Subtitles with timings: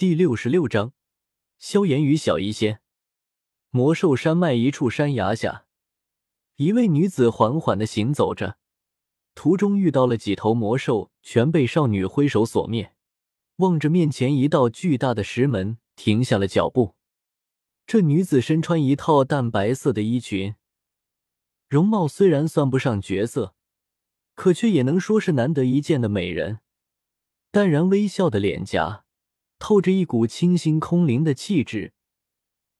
[0.00, 0.94] 第六十六章，
[1.58, 2.80] 萧炎与小医仙。
[3.68, 5.66] 魔兽山脉一处山崖下，
[6.56, 8.56] 一位女子缓缓的行走着，
[9.34, 12.94] 途中遇到了几头魔兽，全被少女挥手所灭。
[13.56, 16.94] 望着面前一道巨大的石门，停下了脚步。
[17.86, 20.54] 这女子身穿一套淡白色的衣裙，
[21.68, 23.54] 容貌虽然算不上绝色，
[24.34, 26.60] 可却也能说是难得一见的美人。
[27.50, 29.04] 淡然微笑的脸颊。
[29.70, 31.92] 透着一股清新空灵的气质，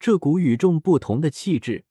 [0.00, 1.84] 这股与众不同的气质，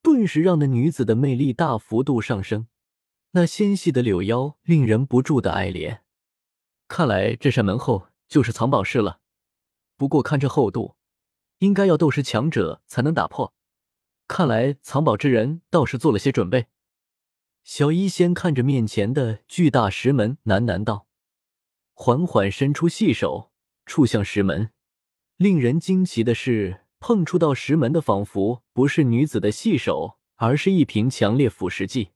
[0.00, 2.68] 顿时让那女子的魅力大幅度上升。
[3.32, 6.02] 那纤细的柳腰令人不住的爱怜。
[6.86, 9.18] 看来这扇门后就是藏宝室了，
[9.96, 10.94] 不过看这厚度，
[11.58, 13.54] 应该要斗师强者才能打破。
[14.28, 16.66] 看来藏宝之人倒是做了些准备。
[17.64, 21.08] 小医仙看着面前的巨大石门，喃喃道，
[21.92, 23.50] 缓缓伸出细手。
[23.86, 24.70] 触向石门，
[25.36, 32.10] 令人惊奇的是，碰触到石门的仿佛不是女子的细手，而是一瓶强烈腐蚀剂。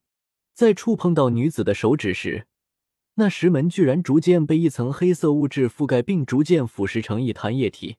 [0.52, 2.48] 在触碰到女子的手指时，
[3.14, 7.96] 那石门居然逐渐被一层黑色物质覆盖，并逐渐腐蚀成一滩液体。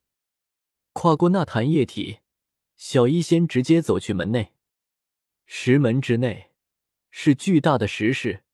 [0.92, 2.18] 跨过那滩液体，
[2.76, 4.52] 小医仙直接走去门内。
[5.46, 6.50] 石门之内
[7.10, 8.44] 是巨大的石室，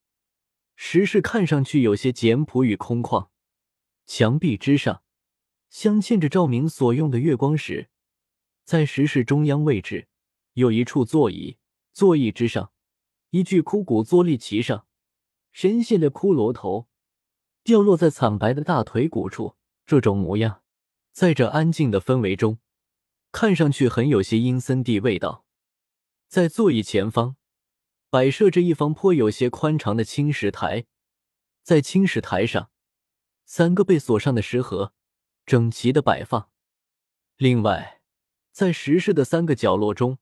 [0.76, 3.28] 石室看上去有些简朴与空旷，
[4.06, 5.02] 墙壁之上。
[5.70, 7.90] 镶嵌着照明所用的月光石，
[8.64, 10.08] 在石室中央位置
[10.54, 11.58] 有一处座椅，
[11.92, 12.72] 座椅之上
[13.30, 14.86] 一具枯骨坐立其上，
[15.52, 16.88] 深陷的骷髅头
[17.62, 19.56] 掉落在惨白的大腿骨处。
[19.84, 20.62] 这种模样，
[21.12, 22.58] 在这安静的氛围中，
[23.32, 25.46] 看上去很有些阴森地味道。
[26.26, 27.36] 在座椅前方
[28.10, 30.84] 摆设着一方颇有些宽敞的青石台，
[31.62, 32.70] 在青石台上，
[33.46, 34.92] 三个被锁上的石盒。
[35.48, 36.50] 整齐的摆放。
[37.38, 38.02] 另外，
[38.52, 40.18] 在石室的三个角落中，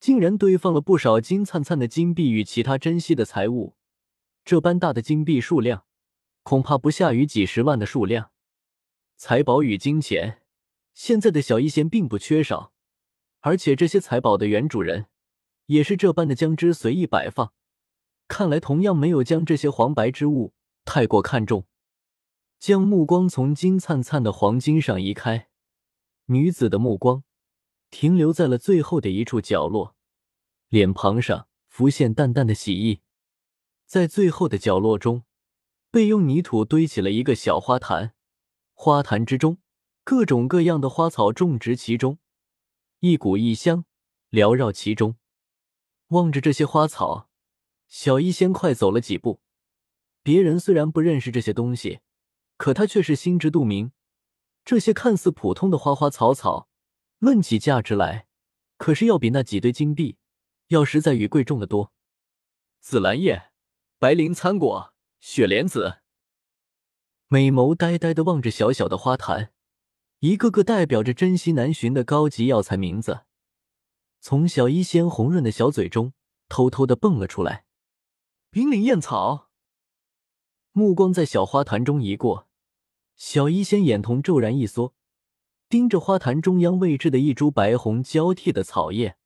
[0.00, 3.76] 竟然堆放了不少金灿灿的金币与其他珍稀的财物。
[4.46, 5.84] 这般大的金币数量，
[6.42, 8.30] 恐怕不下于几十万的数量。
[9.18, 10.40] 财宝与金钱，
[10.94, 12.72] 现在的小医仙并不缺少，
[13.40, 15.08] 而且这些财宝的原主人
[15.66, 17.52] 也是这般的将之随意摆放。
[18.28, 20.54] 看来，同样没有将这些黄白之物
[20.86, 21.66] 太过看重。
[22.58, 25.48] 将目光从金灿灿的黄金上移开，
[26.26, 27.22] 女子的目光
[27.90, 29.94] 停留在了最后的一处角落，
[30.68, 33.00] 脸庞上浮现淡淡的喜意。
[33.86, 35.22] 在最后的角落中，
[35.90, 38.14] 被用泥土堆起了一个小花坛，
[38.74, 39.58] 花坛之中
[40.02, 42.18] 各种各样的花草种植其中，
[43.00, 43.84] 一股异香
[44.30, 45.16] 缭绕其中。
[46.08, 47.30] 望着这些花草，
[47.86, 49.40] 小医仙快走了几步。
[50.22, 52.00] 别人虽然不认识这些东西。
[52.58, 53.92] 可他却是心知肚明，
[54.64, 56.68] 这些看似普通的花花草草，
[57.18, 58.26] 论起价值来，
[58.76, 60.18] 可是要比那几堆金币
[60.66, 61.92] 要实在与贵重的多。
[62.80, 63.50] 紫兰叶、
[63.98, 66.00] 白灵参果、雪莲子，
[67.28, 69.52] 美眸呆呆的望着小小的花坛，
[70.18, 73.20] 一个个代表着珍稀难寻的高级药材名字，
[74.20, 76.12] 从小医仙红润的小嘴中
[76.48, 77.64] 偷偷的蹦了出来。
[78.50, 79.48] 冰灵燕草，
[80.72, 82.47] 目光在小花坛中移过。
[83.18, 84.94] 小医仙眼瞳骤然一缩，
[85.68, 89.16] 盯着花坛中央位置的一株白红交替的草叶。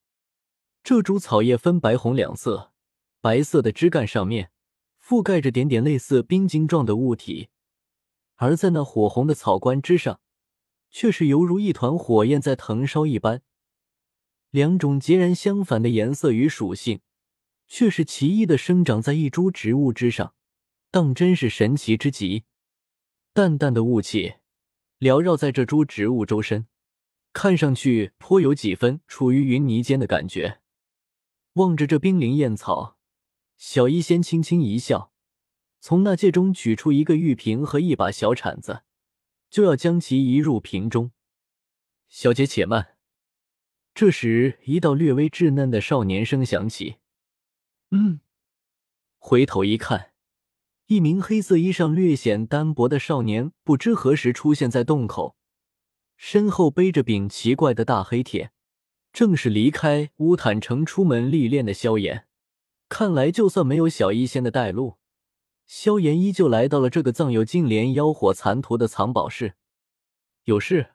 [0.83, 2.73] 这株草叶分白红两色，
[3.21, 4.51] 白色的枝干上面
[4.99, 7.51] 覆盖着点点类似冰晶状的物体，
[8.37, 10.21] 而在那火红的草冠之上，
[10.91, 13.43] 却是犹如一团火焰在腾烧一般。
[14.49, 17.01] 两种截然相反的颜色与属性，
[17.69, 20.35] 却是奇异的生长在一株植物之上，
[20.91, 22.45] 当真是神奇之极。
[23.35, 24.35] 淡淡的雾气
[24.99, 26.67] 缭绕在这株植物周身，
[27.33, 30.61] 看上去颇有几分处于云泥间的感觉。
[31.55, 32.99] 望着这冰灵燕草，
[33.57, 35.15] 小医仙轻轻一笑，
[35.81, 38.83] 从那戒中取出一个玉瓶和一把小铲子，
[39.49, 41.13] 就要将其移入瓶中。
[42.09, 42.99] 小姐且慢。
[43.95, 46.97] 这时，一道略微稚嫩的少年声响起
[47.93, 48.21] ：“嗯。”
[49.17, 50.12] 回头一看。
[50.93, 55.37] 一名黑色衣裳略显单薄的少年，不知何时出现在洞口，
[56.19, 58.53] 身后背着柄奇怪的大黑铁，
[59.11, 62.27] 正是离开乌坦城出门历练的萧炎。
[62.91, 64.99] 看来，就算没有小医仙的带路，
[65.67, 69.55] 萧炎依旧来到了这个藏有净莲妖火残图的藏宝室。
[70.45, 70.91] 有事？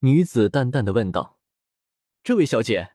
[0.00, 1.38] 女子淡淡的问道。
[2.22, 2.90] 这位小姐，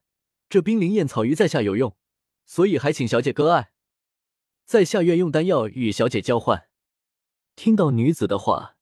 [0.47, 1.97] 这冰灵燕草鱼在下有用，
[2.45, 3.72] 所以还请小姐割爱。
[4.65, 6.67] 在下愿用丹药与小姐交换。
[7.55, 8.75] 听到女子的话，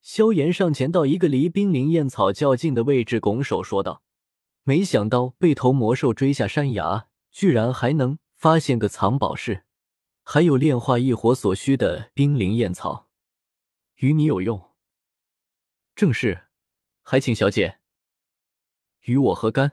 [0.00, 4.02] 萧炎上前到一个离冰灵燕草较近的位置，拱手说道
[4.64, 9.64] ：“没想到被头魔兽追下山崖，居然还能发现个藏宝室，
[10.24, 13.08] 还有炼化异火所需的冰灵燕草，
[13.96, 14.70] 与你有用。
[15.94, 16.46] 正是，
[17.02, 17.78] 还请小姐
[19.02, 19.72] 与我何干？”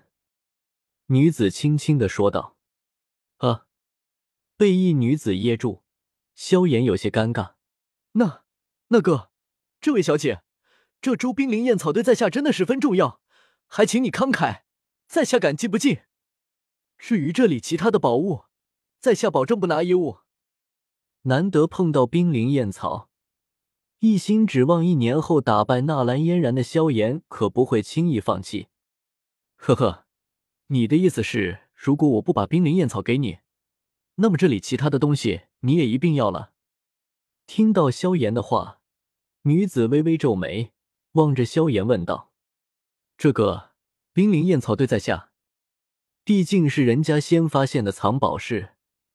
[1.08, 2.55] 女子轻轻的说道。“！”
[4.58, 5.84] 被一女子噎住，
[6.34, 7.56] 萧炎有些尴尬。
[8.14, 8.44] “那
[8.88, 9.32] 那个。”
[9.82, 10.42] 这位小姐，
[11.00, 13.22] 这株冰灵燕草对在下真的十分重要，
[13.68, 14.64] 还请你慷慨，
[15.08, 16.00] 在下感激不尽。
[16.98, 18.46] 至于这里其他的宝物，
[19.00, 20.20] 在下保证不拿一物。
[21.24, 23.10] 难得碰到冰灵燕草，
[24.00, 28.70] 一心指望一年后打败纳兰嫣然的萧炎可不会轻易放弃。
[29.56, 30.06] 呵呵，
[30.68, 33.38] 你的意思是，如果我不把冰灵燕草给你，
[34.16, 36.54] 那么这里其他的东西你也一并要了？
[37.46, 38.82] 听到萧炎的话。
[39.48, 40.74] 女子微微皱眉，
[41.12, 42.32] 望着萧炎问道
[43.16, 43.74] ：“这个
[44.12, 45.30] 冰灵燕草对在下，
[46.24, 48.72] 毕竟是人家先发现的藏宝室。”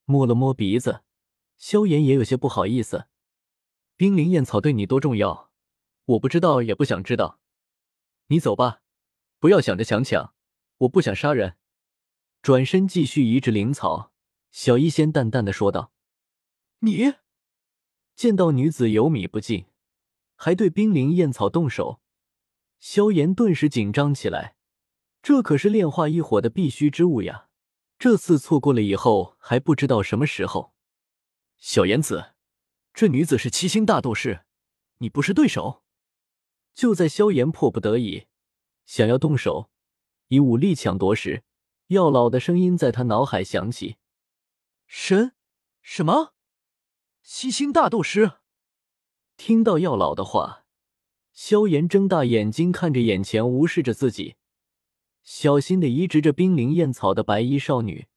[0.06, 1.02] 摸了摸鼻子，
[1.58, 3.06] 萧炎也有些不好意思
[3.98, 5.50] ：“冰灵燕草对你多重要，
[6.04, 7.40] 我不知道，也不想知道。
[8.28, 8.82] 你走吧，
[9.40, 10.32] 不要想着强抢，
[10.78, 11.56] 我不想杀人。”
[12.40, 14.12] 转身继续移植灵草，
[14.50, 15.92] 小医仙淡淡的说道
[16.80, 17.14] ：“你
[18.14, 19.66] 见到女子有米不进。”
[20.42, 22.00] 还对冰灵燕草动手，
[22.78, 24.56] 萧炎顿时紧张起来。
[25.22, 27.48] 这可是炼化异火的必须之物呀！
[27.98, 30.72] 这次错过了以后，还不知道什么时候。
[31.58, 32.32] 小炎子，
[32.94, 34.46] 这女子是七星大斗士，
[34.96, 35.82] 你不是对手。
[36.72, 38.26] 就在萧炎迫不得已
[38.86, 39.68] 想要动手
[40.28, 41.44] 以武力抢夺时，
[41.88, 43.96] 药老的声音在他脑海响起
[44.92, 45.34] ：“神
[45.82, 46.34] 什么？
[47.22, 48.32] 七星大斗师？”
[49.38, 50.64] 听到药老的话，
[51.32, 54.34] 萧炎睁大眼睛看着眼前无视着自己、
[55.22, 58.08] 小心的移植着冰灵燕草的白衣少女，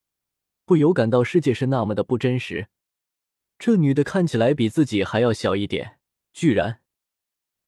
[0.66, 2.70] 不由感到世界是那么的不真实。
[3.60, 6.00] 这女的看起来比自己还要小一点，
[6.34, 6.82] 居然……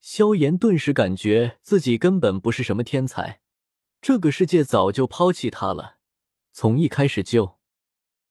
[0.01, 3.39] 萧炎顿时感觉自己根本不是什么天才，
[4.01, 5.99] 这个世界早就抛弃他了，
[6.51, 7.54] 从一开始就……